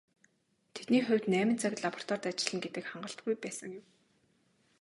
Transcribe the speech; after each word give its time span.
Тэдний 0.75 1.03
хувьд 1.05 1.25
найман 1.33 1.57
цаг 1.63 1.73
лабораторид 1.83 2.29
ажиллана 2.31 2.63
гэдэг 2.65 2.85
хангалтгүй 2.87 3.33
байсан 3.43 3.71
юм. 3.79 3.85